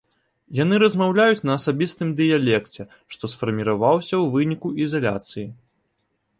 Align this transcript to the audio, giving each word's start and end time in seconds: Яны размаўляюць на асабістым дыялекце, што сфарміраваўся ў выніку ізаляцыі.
Яны 0.59 0.75
размаўляюць 0.83 1.45
на 1.47 1.57
асабістым 1.59 2.15
дыялекце, 2.23 2.87
што 3.17 3.23
сфарміраваўся 3.35 4.13
ў 4.13 4.25
выніку 4.35 4.67
ізаляцыі. 4.89 5.47